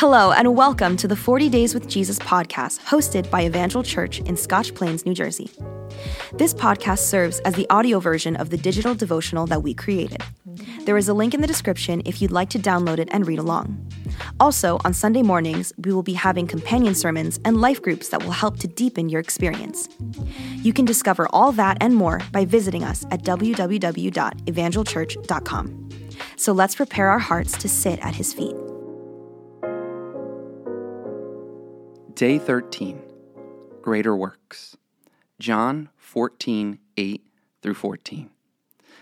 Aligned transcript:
Hello, 0.00 0.32
and 0.32 0.56
welcome 0.56 0.96
to 0.96 1.06
the 1.06 1.14
40 1.14 1.50
Days 1.50 1.74
with 1.74 1.86
Jesus 1.86 2.18
podcast, 2.20 2.80
hosted 2.80 3.30
by 3.30 3.44
Evangel 3.44 3.82
Church 3.82 4.20
in 4.20 4.34
Scotch 4.34 4.74
Plains, 4.74 5.04
New 5.04 5.12
Jersey. 5.12 5.50
This 6.32 6.54
podcast 6.54 7.00
serves 7.00 7.38
as 7.40 7.52
the 7.52 7.68
audio 7.68 8.00
version 8.00 8.34
of 8.36 8.48
the 8.48 8.56
digital 8.56 8.94
devotional 8.94 9.44
that 9.48 9.62
we 9.62 9.74
created. 9.74 10.22
There 10.86 10.96
is 10.96 11.10
a 11.10 11.12
link 11.12 11.34
in 11.34 11.42
the 11.42 11.46
description 11.46 12.00
if 12.06 12.22
you'd 12.22 12.32
like 12.32 12.48
to 12.48 12.58
download 12.58 12.98
it 12.98 13.10
and 13.12 13.26
read 13.26 13.38
along. 13.38 13.90
Also, 14.40 14.80
on 14.86 14.94
Sunday 14.94 15.20
mornings, 15.20 15.70
we 15.76 15.92
will 15.92 16.02
be 16.02 16.14
having 16.14 16.46
companion 16.46 16.94
sermons 16.94 17.38
and 17.44 17.60
life 17.60 17.82
groups 17.82 18.08
that 18.08 18.22
will 18.22 18.30
help 18.30 18.58
to 18.60 18.68
deepen 18.68 19.10
your 19.10 19.20
experience. 19.20 19.86
You 20.62 20.72
can 20.72 20.86
discover 20.86 21.28
all 21.28 21.52
that 21.52 21.76
and 21.82 21.94
more 21.94 22.22
by 22.32 22.46
visiting 22.46 22.84
us 22.84 23.04
at 23.10 23.22
www.evangelchurch.com. 23.22 25.88
So 26.36 26.52
let's 26.52 26.74
prepare 26.74 27.10
our 27.10 27.18
hearts 27.18 27.52
to 27.58 27.68
sit 27.68 27.98
at 27.98 28.14
his 28.14 28.32
feet. 28.32 28.56
Day 32.20 32.38
13 32.38 33.00
Greater 33.80 34.14
Works. 34.14 34.76
John 35.38 35.88
14, 35.96 36.78
8 36.98 37.26
through 37.62 37.72
14. 37.72 38.28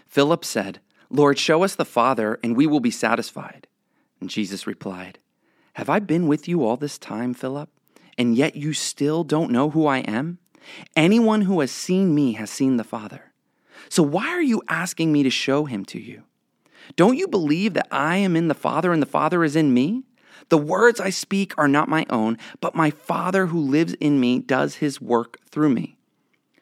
Philip 0.06 0.44
said, 0.44 0.78
Lord, 1.10 1.36
show 1.36 1.64
us 1.64 1.74
the 1.74 1.84
Father, 1.84 2.38
and 2.44 2.56
we 2.56 2.64
will 2.64 2.78
be 2.78 2.92
satisfied. 2.92 3.66
And 4.20 4.30
Jesus 4.30 4.68
replied, 4.68 5.18
Have 5.72 5.90
I 5.90 5.98
been 5.98 6.28
with 6.28 6.46
you 6.46 6.64
all 6.64 6.76
this 6.76 6.96
time, 6.96 7.34
Philip, 7.34 7.68
and 8.16 8.36
yet 8.36 8.54
you 8.54 8.72
still 8.72 9.24
don't 9.24 9.50
know 9.50 9.70
who 9.70 9.84
I 9.84 9.98
am? 9.98 10.38
Anyone 10.94 11.42
who 11.42 11.58
has 11.58 11.72
seen 11.72 12.14
me 12.14 12.34
has 12.34 12.50
seen 12.50 12.76
the 12.76 12.84
Father. 12.84 13.32
So 13.88 14.04
why 14.04 14.28
are 14.28 14.40
you 14.40 14.62
asking 14.68 15.10
me 15.10 15.24
to 15.24 15.30
show 15.30 15.64
him 15.64 15.84
to 15.86 15.98
you? 15.98 16.22
Don't 16.94 17.18
you 17.18 17.26
believe 17.26 17.74
that 17.74 17.88
I 17.90 18.18
am 18.18 18.36
in 18.36 18.46
the 18.46 18.54
Father 18.54 18.92
and 18.92 19.02
the 19.02 19.06
Father 19.06 19.42
is 19.42 19.56
in 19.56 19.74
me? 19.74 20.04
The 20.48 20.58
words 20.58 21.00
I 21.00 21.10
speak 21.10 21.54
are 21.58 21.68
not 21.68 21.88
my 21.88 22.06
own, 22.10 22.38
but 22.60 22.74
my 22.74 22.90
Father 22.90 23.46
who 23.46 23.58
lives 23.58 23.94
in 23.94 24.20
me 24.20 24.38
does 24.38 24.76
his 24.76 25.00
work 25.00 25.38
through 25.50 25.70
me. 25.70 25.96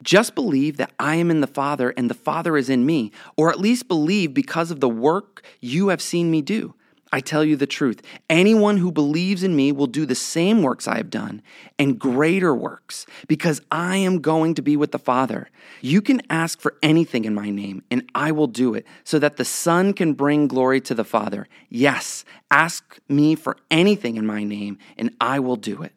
Just 0.03 0.35
believe 0.35 0.77
that 0.77 0.93
I 0.99 1.17
am 1.17 1.31
in 1.31 1.41
the 1.41 1.47
Father 1.47 1.91
and 1.97 2.11
the 2.11 2.15
Father 2.15 2.57
is 2.57 2.71
in 2.71 2.87
me, 2.87 3.13
or 3.37 3.51
at 3.51 3.61
least 3.61 3.89
believe 3.89 4.35
because 4.35 4.71
of 4.71 4.81
the 4.81 4.89
work 4.89 5.45
you 5.61 5.89
have 5.89 6.03
seen 6.03 6.31
me 6.31 6.43
do. 6.43 6.75
I 7.13 7.21
tell 7.21 7.45
you 7.45 7.57
the 7.57 7.67
truth. 7.67 8.03
Anyone 8.29 8.79
who 8.79 8.91
believes 8.91 9.43
in 9.43 9.55
me 9.55 9.71
will 9.71 9.87
do 9.87 10.07
the 10.07 10.15
same 10.15 10.63
works 10.63 10.89
I 10.89 10.97
have 10.97 11.09
done 11.09 11.41
and 11.79 11.99
greater 11.99 12.55
works 12.55 13.07
because 13.29 13.61
I 13.71 13.97
am 13.97 14.21
going 14.21 14.55
to 14.55 14.63
be 14.63 14.77
with 14.77 14.91
the 14.91 14.99
Father. 14.99 15.49
You 15.81 16.03
can 16.03 16.21
ask 16.29 16.61
for 16.61 16.75
anything 16.83 17.25
in 17.25 17.35
my 17.35 17.51
name 17.51 17.83
and 17.91 18.11
I 18.15 18.33
will 18.33 18.49
do 18.49 18.75
it 18.75 18.87
so 19.05 19.19
that 19.21 19.37
the 19.37 19.45
Son 19.45 19.93
can 19.93 20.15
bring 20.15 20.49
glory 20.49 20.81
to 20.83 20.95
the 20.95 21.05
Father. 21.05 21.47
Yes, 21.69 22.25
ask 22.51 22.99
me 23.09 23.37
for 23.37 23.57
anything 23.71 24.17
in 24.17 24.27
my 24.27 24.43
name 24.43 24.79
and 24.99 25.15
I 25.21 25.39
will 25.39 25.57
do 25.57 25.83
it. 25.83 25.93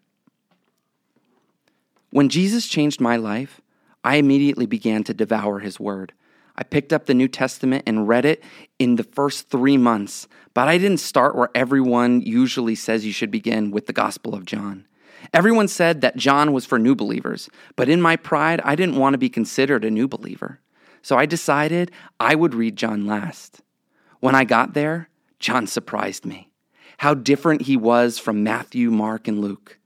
When 2.11 2.29
Jesus 2.29 2.67
changed 2.67 3.01
my 3.01 3.17
life, 3.17 3.61
I 4.03 4.15
immediately 4.15 4.65
began 4.65 5.03
to 5.05 5.13
devour 5.13 5.59
his 5.59 5.79
word. 5.79 6.13
I 6.59 6.63
picked 6.63 6.91
up 6.91 7.05
the 7.05 7.13
New 7.13 7.29
Testament 7.29 7.83
and 7.87 8.05
read 8.05 8.25
it 8.25 8.43
in 8.79 8.97
the 8.97 9.05
first 9.05 9.49
three 9.49 9.77
months, 9.77 10.27
but 10.53 10.67
I 10.67 10.77
didn't 10.77 10.97
start 10.97 11.37
where 11.37 11.49
everyone 11.55 12.19
usually 12.19 12.75
says 12.75 13.05
you 13.05 13.13
should 13.13 13.31
begin 13.31 13.71
with 13.71 13.85
the 13.85 13.93
Gospel 13.93 14.35
of 14.35 14.45
John. 14.45 14.85
Everyone 15.33 15.69
said 15.69 16.01
that 16.01 16.17
John 16.17 16.51
was 16.51 16.65
for 16.65 16.77
new 16.77 16.95
believers, 16.95 17.49
but 17.77 17.87
in 17.87 18.01
my 18.01 18.17
pride, 18.17 18.59
I 18.65 18.75
didn't 18.75 18.97
want 18.97 19.13
to 19.13 19.17
be 19.17 19.29
considered 19.29 19.85
a 19.85 19.89
new 19.89 20.05
believer. 20.05 20.59
So 21.01 21.17
I 21.17 21.25
decided 21.25 21.91
I 22.19 22.35
would 22.35 22.53
read 22.53 22.75
John 22.75 23.07
last. 23.07 23.61
When 24.19 24.35
I 24.35 24.43
got 24.43 24.73
there, 24.73 25.07
John 25.39 25.65
surprised 25.65 26.25
me. 26.25 26.51
How 26.97 27.13
different 27.13 27.61
he 27.61 27.77
was 27.77 28.19
from 28.19 28.43
Matthew, 28.43 28.91
Mark, 28.91 29.29
and 29.29 29.39
Luke. 29.39 29.78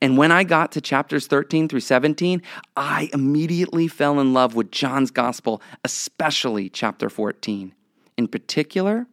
And 0.00 0.16
when 0.16 0.32
I 0.32 0.44
got 0.44 0.72
to 0.72 0.80
chapters 0.80 1.26
13 1.26 1.68
through 1.68 1.80
17, 1.80 2.42
I 2.76 3.10
immediately 3.12 3.88
fell 3.88 4.20
in 4.20 4.32
love 4.32 4.54
with 4.54 4.70
John's 4.70 5.10
gospel, 5.10 5.62
especially 5.84 6.68
chapter 6.68 7.08
14. 7.08 7.74
In 8.16 8.28
particular, 8.28 9.06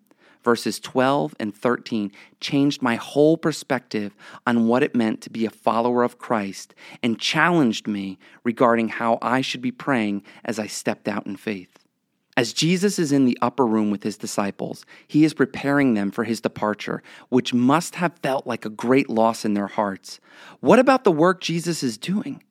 verses 0.44 0.80
12 0.80 1.36
and 1.40 1.56
13 1.56 2.12
changed 2.40 2.82
my 2.82 2.96
whole 2.96 3.36
perspective 3.36 4.16
on 4.46 4.68
what 4.68 4.84
it 4.84 4.96
meant 4.96 5.22
to 5.22 5.30
be 5.30 5.46
a 5.46 5.50
follower 5.50 6.04
of 6.04 6.20
Christ 6.20 6.76
and 7.02 7.20
challenged 7.20 7.88
me 7.88 8.20
regarding 8.44 8.90
how 8.90 9.18
I 9.22 9.42
should 9.42 9.62
be 9.62 9.72
praying 9.72 10.24
as 10.46 10.60
I 10.60 10.68
stepped 10.68 11.08
out 11.08 11.26
in 11.26 11.36
faith. 11.36 11.85
As 12.38 12.52
Jesus 12.52 13.00
is 13.00 13.14
in 13.14 13.24
the 13.24 13.38
upper 13.42 13.66
room 13.66 13.92
with 13.92 14.04
his 14.04 14.18
disciples, 14.18 14.86
he 15.08 15.24
is 15.24 15.34
preparing 15.34 15.94
them 15.94 16.12
for 16.12 16.26
his 16.26 16.42
departure, 16.42 17.02
which 17.30 17.54
must 17.54 17.96
have 17.96 18.20
felt 18.22 18.46
like 18.46 18.66
a 18.66 18.70
great 18.70 19.10
loss 19.10 19.46
in 19.46 19.54
their 19.54 19.68
hearts. 19.68 20.20
What 20.60 20.80
about 20.80 21.06
the 21.06 21.14
work 21.14 21.40
Jesus 21.40 21.82
is 21.82 21.98
doing? 21.98 22.44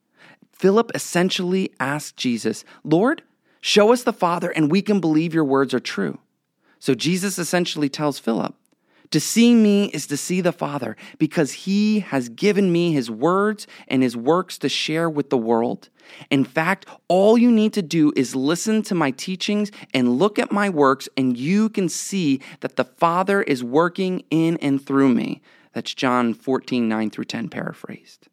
Philip 0.53 0.91
essentially 0.95 1.71
asked 1.79 2.17
Jesus, 2.17 2.65
Lord, 2.83 3.23
show 3.61 3.93
us 3.93 4.05
the 4.05 4.13
Father, 4.13 4.51
and 4.51 4.71
we 4.71 4.81
can 4.81 5.01
believe 5.01 5.35
your 5.35 5.45
words 5.45 5.75
are 5.75 5.81
true. 5.81 6.19
So 6.79 6.95
Jesus 6.95 7.39
essentially 7.39 7.91
tells 7.91 8.19
Philip, 8.19 8.55
to 9.15 9.21
see 9.21 9.55
me 9.55 9.85
is 9.91 10.09
to 10.09 10.17
see 10.17 10.41
the 10.41 10.51
Father 10.51 10.97
because 11.19 11.53
he 11.53 12.01
has 12.01 12.29
given 12.29 12.73
me 12.73 12.93
his 12.93 13.09
words 13.09 13.65
and 13.87 14.03
his 14.03 14.17
works 14.17 14.59
to 14.59 14.69
share 14.69 15.09
with 15.09 15.31
the 15.31 15.39
world. 15.39 15.89
In 16.33 16.45
fact, 16.45 16.85
all 17.07 17.39
you 17.39 17.53
need 17.53 17.73
to 17.75 17.81
do 17.81 18.13
is 18.17 18.35
listen 18.35 18.83
to 18.83 18.95
my 18.97 19.13
teachings 19.13 19.71
and 19.95 20.19
look 20.19 20.37
at 20.41 20.51
my 20.51 20.69
works, 20.69 21.09
and 21.17 21.37
you 21.37 21.69
can 21.69 21.89
see 21.89 22.41
that 22.59 22.75
the 22.75 22.83
Father 22.83 23.41
is 23.41 23.63
working 23.63 24.25
in 24.33 24.57
and 24.57 24.85
through 24.85 25.11
me. 25.11 25.41
That's 25.75 25.95
John 25.95 26.35
14, 26.35 26.89
9 26.89 27.11
through 27.11 27.27
10, 27.27 27.51
paraphrased. 27.51 28.27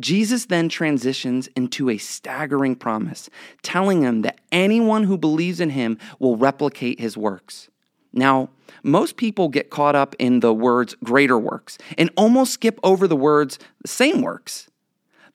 Jesus 0.00 0.46
then 0.46 0.68
transitions 0.68 1.46
into 1.54 1.90
a 1.90 1.98
staggering 1.98 2.74
promise, 2.74 3.30
telling 3.62 4.02
him 4.02 4.22
that 4.22 4.40
anyone 4.50 5.04
who 5.04 5.16
believes 5.16 5.60
in 5.60 5.70
him 5.70 5.96
will 6.18 6.36
replicate 6.36 6.98
his 6.98 7.16
works. 7.16 7.68
Now, 8.16 8.48
most 8.82 9.16
people 9.16 9.48
get 9.48 9.70
caught 9.70 9.94
up 9.94 10.16
in 10.18 10.40
the 10.40 10.54
words 10.54 10.96
greater 11.04 11.38
works 11.38 11.78
and 11.98 12.10
almost 12.16 12.54
skip 12.54 12.80
over 12.82 13.06
the 13.06 13.16
words 13.16 13.58
same 13.84 14.22
works. 14.22 14.68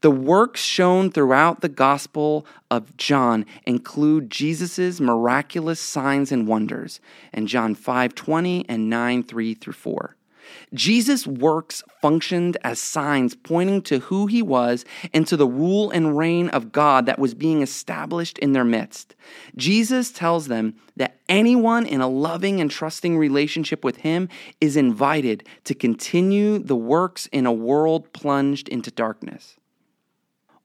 The 0.02 0.12
works 0.12 0.62
shown 0.62 1.12
throughout 1.12 1.62
the 1.62 1.70
Gospel 1.70 2.46
of 2.72 2.97
John 2.97 3.46
include 3.68 4.31
Jesus' 4.31 5.00
miraculous 5.00 5.80
signs 5.80 6.31
and 6.31 6.47
wonders 6.47 7.00
in 7.31 7.46
John 7.46 7.75
5 7.75 8.16
20 8.16 8.66
and 8.68 8.90
9 8.90 9.24
3 9.24 9.53
through 9.53 9.74
4. 9.74 10.16
Jesus' 10.73 11.28
works 11.28 11.84
functioned 12.01 12.57
as 12.63 12.79
signs 12.79 13.35
pointing 13.35 13.81
to 13.84 14.00
who 14.00 14.28
he 14.28 14.41
was 14.41 14.85
and 15.13 15.28
to 15.28 15.38
the 15.38 15.47
rule 15.47 15.91
and 15.91 16.17
reign 16.17 16.50
of 16.50 16.72
God 16.72 17.06
that 17.06 17.19
was 17.19 17.34
being 17.34 17.62
established 17.62 18.38
in 18.39 18.53
their 18.53 18.63
midst. 18.63 19.16
Jesus 19.56 20.11
tells 20.11 20.47
them 20.47 20.75
that 20.97 21.17
anyone 21.29 21.85
in 21.85 22.01
a 22.01 22.07
loving 22.07 22.59
and 22.59 22.69
trusting 22.69 23.17
relationship 23.17 23.84
with 23.84 23.97
him 23.97 24.29
is 24.59 24.75
invited 24.75 25.47
to 25.63 25.73
continue 25.73 26.59
the 26.59 26.75
works 26.75 27.28
in 27.28 27.45
a 27.45 27.53
world 27.53 28.11
plunged 28.13 28.67
into 28.69 28.91
darkness. 28.91 29.57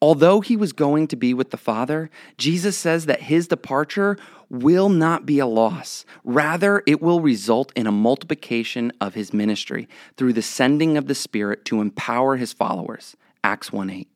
Although 0.03 0.43
he 0.43 0.57
was 0.57 0.73
going 0.75 1.09
to 1.09 1.17
be 1.17 1.33
with 1.33 1.51
the 1.51 1.57
Father, 1.57 2.11
Jesus 2.37 2.77
says 2.77 3.07
that 3.07 3.23
his 3.23 3.49
departure 3.49 4.19
will 4.51 4.91
not 4.91 5.25
be 5.25 5.39
a 5.39 5.47
loss. 5.47 6.05
Rather, 6.23 6.83
it 6.87 7.01
will 7.01 7.21
result 7.21 7.73
in 7.75 7.87
a 7.87 7.93
multiplication 7.93 8.93
of 9.01 9.15
his 9.15 9.33
ministry 9.33 9.89
through 10.17 10.35
the 10.35 10.43
sending 10.43 10.99
of 10.99 11.07
the 11.07 11.15
Spirit 11.15 11.65
to 11.67 11.81
empower 11.81 12.37
his 12.37 12.53
followers. 12.53 13.17
Acts 13.43 13.73
1 13.73 13.89
8. 13.89 14.09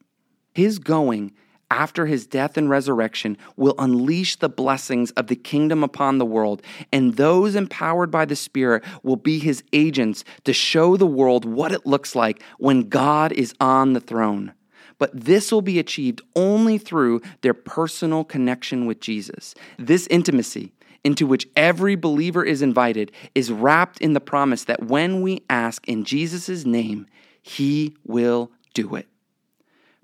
His 0.55 0.79
going 0.79 1.33
after 1.71 2.07
his 2.07 2.27
death 2.27 2.57
and 2.57 2.69
resurrection 2.69 3.39
will 3.57 3.77
unleash 3.79 4.37
the 4.37 4.49
blessings 4.49 5.13
of 5.13 5.29
the 5.29 5.37
kingdom 5.37 5.83
upon 5.83 6.19
the 6.19 6.27
world, 6.27 6.63
and 6.93 7.15
those 7.15 7.55
empowered 7.55 8.11
by 8.11 8.25
the 8.25 8.37
Spirit 8.37 8.85
will 9.03 9.17
be 9.17 9.39
his 9.39 9.63
agents 9.73 10.25
to 10.45 10.53
show 10.53 10.97
the 10.97 11.07
world 11.07 11.45
what 11.45 11.73
it 11.73 11.87
looks 11.87 12.15
like 12.15 12.43
when 12.59 12.89
God 12.89 13.33
is 13.33 13.55
on 13.61 13.95
the 13.95 14.01
throne 14.01 14.53
but 15.01 15.11
this 15.15 15.51
will 15.51 15.63
be 15.63 15.79
achieved 15.81 16.21
only 16.37 16.77
through 16.77 17.23
their 17.41 17.55
personal 17.55 18.23
connection 18.23 18.85
with 18.85 19.01
Jesus. 19.01 19.55
This 19.79 20.07
intimacy, 20.09 20.73
into 21.03 21.27
which 21.27 21.49
every 21.57 21.97
believer 21.97 22.45
is 22.45 22.61
invited, 22.61 23.11
is 23.35 23.51
wrapped 23.51 23.99
in 24.01 24.13
the 24.13 24.21
promise 24.21 24.65
that 24.65 24.85
when 24.85 25.23
we 25.23 25.43
ask 25.49 25.89
in 25.89 26.05
Jesus' 26.05 26.67
name, 26.67 27.07
he 27.41 27.97
will 28.05 28.53
do 28.75 28.95
it. 28.95 29.09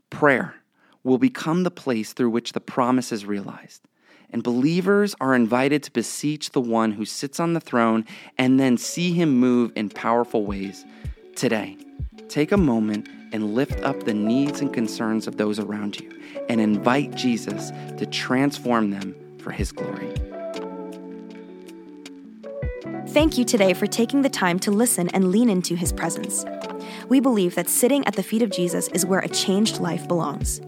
Prayer 0.09 0.55
will 1.05 1.19
become 1.19 1.63
the 1.63 1.71
place 1.71 2.15
through 2.15 2.31
which 2.31 2.53
the 2.53 2.61
promise 2.61 3.13
is 3.13 3.27
realized. 3.27 3.83
And 4.31 4.43
believers 4.43 5.15
are 5.21 5.35
invited 5.35 5.83
to 5.83 5.93
beseech 5.93 6.53
the 6.53 6.61
one 6.61 6.93
who 6.93 7.05
sits 7.05 7.39
on 7.39 7.53
the 7.53 7.61
throne 7.61 8.07
and 8.39 8.59
then 8.59 8.79
see 8.79 9.13
him 9.13 9.39
move 9.39 9.73
in 9.77 9.91
powerful 9.91 10.47
ways. 10.47 10.87
Today, 11.37 11.77
take 12.29 12.51
a 12.51 12.57
moment 12.57 13.09
and 13.33 13.55
lift 13.55 13.81
up 13.83 14.05
the 14.05 14.15
needs 14.15 14.61
and 14.61 14.73
concerns 14.73 15.27
of 15.27 15.37
those 15.37 15.59
around 15.59 16.01
you 16.01 16.11
and 16.49 16.61
invite 16.61 17.15
Jesus 17.15 17.71
to 17.99 18.07
transform 18.07 18.91
them 18.91 19.15
for 19.39 19.51
his 19.51 19.73
glory. 19.73 20.13
Thank 23.09 23.39
you 23.39 23.45
today 23.45 23.73
for 23.73 23.87
taking 23.87 24.23
the 24.23 24.29
time 24.29 24.59
to 24.61 24.71
listen 24.71 25.09
and 25.11 25.31
lean 25.31 25.49
into 25.49 25.75
his 25.75 25.93
presence. 25.93 26.45
We 27.09 27.21
believe 27.21 27.55
that 27.55 27.69
sitting 27.69 28.07
at 28.07 28.15
the 28.15 28.23
feet 28.23 28.43
of 28.43 28.51
Jesus 28.51 28.89
is 28.89 29.07
where 29.07 29.21
a 29.21 29.29
changed 29.29 29.79
life 29.81 30.07
belongs. 30.07 30.61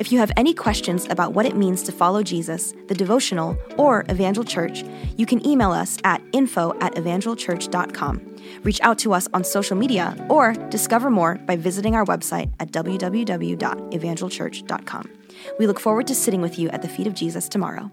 If 0.00 0.10
you 0.10 0.18
have 0.18 0.32
any 0.34 0.54
questions 0.54 1.06
about 1.10 1.34
what 1.34 1.44
it 1.44 1.56
means 1.56 1.82
to 1.82 1.92
follow 1.92 2.22
Jesus, 2.22 2.72
the 2.88 2.94
devotional, 2.94 3.54
or 3.76 4.06
Evangel 4.08 4.44
Church, 4.44 4.82
you 5.18 5.26
can 5.26 5.46
email 5.46 5.72
us 5.72 5.98
at 6.04 6.22
info 6.32 6.74
at 6.80 6.94
evangelchurch.com. 6.94 8.36
Reach 8.62 8.80
out 8.80 8.98
to 9.00 9.12
us 9.12 9.28
on 9.34 9.44
social 9.44 9.76
media 9.76 10.16
or 10.30 10.54
discover 10.70 11.10
more 11.10 11.34
by 11.34 11.54
visiting 11.54 11.94
our 11.94 12.06
website 12.06 12.50
at 12.60 12.72
www.evangelchurch.com. 12.72 15.10
We 15.58 15.66
look 15.66 15.78
forward 15.78 16.06
to 16.06 16.14
sitting 16.14 16.40
with 16.40 16.58
you 16.58 16.70
at 16.70 16.80
the 16.80 16.88
feet 16.88 17.06
of 17.06 17.12
Jesus 17.12 17.46
tomorrow. 17.46 17.90